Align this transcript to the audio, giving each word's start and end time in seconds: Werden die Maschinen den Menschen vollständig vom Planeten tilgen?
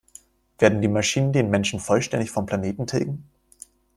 Werden 0.57 0.81
die 0.81 0.87
Maschinen 0.87 1.31
den 1.31 1.51
Menschen 1.51 1.79
vollständig 1.79 2.31
vom 2.31 2.47
Planeten 2.47 2.87
tilgen? 2.87 3.29